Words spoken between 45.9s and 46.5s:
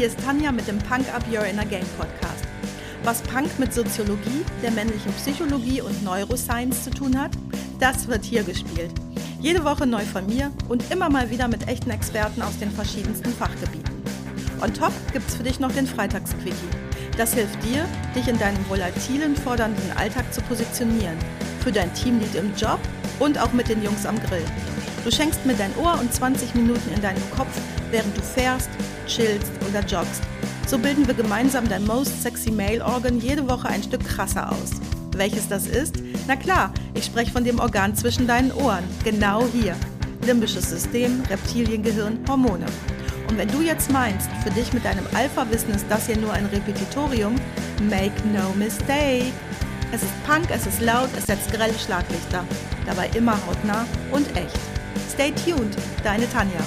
hier nur ein